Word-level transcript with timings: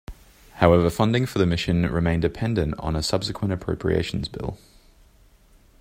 However 0.53 0.89
funding 0.89 1.27
for 1.27 1.37
the 1.37 1.45
mission 1.45 1.85
remained 1.85 2.23
dependent 2.23 2.73
on 2.79 2.95
a 2.95 3.03
subsequent 3.03 3.53
appropriations 3.53 4.29
bill. 4.29 4.57